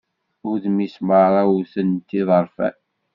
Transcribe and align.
Udem-is 0.49 0.95
merra 1.07 1.41
wwten-t 1.51 2.09
yiḍerfan. 2.15 2.75